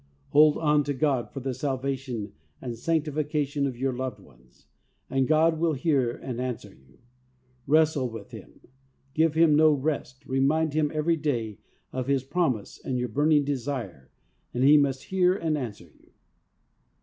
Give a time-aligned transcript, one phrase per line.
[0.29, 4.65] Hold on to God for the Salvation and Sanctification of your loved ones,
[5.11, 6.97] and God will hear and answer you.
[7.67, 8.61] Wrestle with Him,
[9.13, 11.59] give Him no rest, remind Him every day
[11.93, 14.09] of His promise and your burning desire,
[14.55, 16.09] and He must hear and answer you.